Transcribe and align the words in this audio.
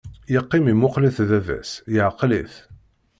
Yeqqim 0.33 0.65
imuqel-it 0.73 1.17
baba-s, 1.29 1.71
iɛqel-it. 1.95 2.53